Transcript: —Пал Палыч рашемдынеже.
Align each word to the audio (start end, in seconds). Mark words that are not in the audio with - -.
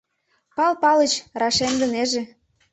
—Пал 0.55 0.73
Палыч 0.81 1.13
рашемдынеже. 1.41 2.21